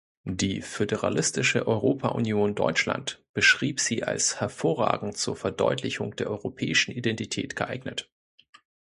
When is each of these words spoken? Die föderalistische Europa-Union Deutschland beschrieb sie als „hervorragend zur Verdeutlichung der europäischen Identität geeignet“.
Die 0.25 0.63
föderalistische 0.63 1.67
Europa-Union 1.67 2.55
Deutschland 2.55 3.23
beschrieb 3.35 3.79
sie 3.79 4.03
als 4.03 4.39
„hervorragend 4.41 5.15
zur 5.15 5.35
Verdeutlichung 5.35 6.15
der 6.15 6.31
europäischen 6.31 6.91
Identität 6.91 7.55
geeignet“. 7.55 8.09